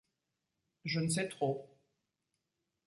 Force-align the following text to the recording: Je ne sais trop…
Je 0.83 0.99
ne 0.99 1.09
sais 1.09 1.27
trop… 1.29 1.69